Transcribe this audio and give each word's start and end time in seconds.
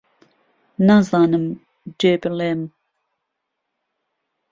نازانم 0.87 1.45
جێ 1.99 2.13
بڵێم 2.21 2.61